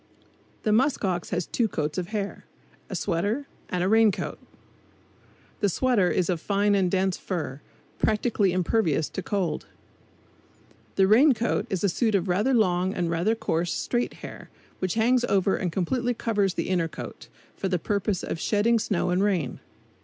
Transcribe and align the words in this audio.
The 0.63 0.71
musk 0.71 1.05
ox 1.05 1.29
has 1.29 1.45
two 1.45 1.67
coats 1.67 1.95
of 1.99 2.07
hair 2.07 2.45
a 2.89 2.95
sweater 2.95 3.45
and 3.69 3.83
a 3.83 3.87
rain 3.87 4.11
coat. 4.11 4.39
The 5.59 5.69
sweater 5.69 6.09
is 6.09 6.27
of 6.27 6.41
fine 6.41 6.73
and 6.73 6.89
dense 6.89 7.17
fur, 7.17 7.61
practically 7.99 8.51
impervious 8.51 9.09
to 9.09 9.21
cold. 9.21 9.67
The 10.95 11.05
rain 11.07 11.35
coat 11.35 11.67
is 11.69 11.83
a 11.83 11.87
suit 11.89 12.15
of 12.15 12.27
rather 12.27 12.55
long 12.55 12.95
and 12.95 13.11
rather 13.11 13.35
coarse 13.35 13.71
straight 13.75 14.15
hair, 14.25 14.49
which 14.79 14.95
hangs 14.95 15.23
over 15.25 15.55
and 15.55 15.71
completely 15.71 16.15
covers 16.15 16.55
the 16.55 16.69
inner 16.69 16.87
coat, 16.87 17.27
for 17.55 17.69
the 17.69 17.77
purpose 17.77 18.23
of 18.23 18.39
shedding 18.39 18.79
snow 18.79 19.11
and 19.11 19.21
rain. 19.23 19.59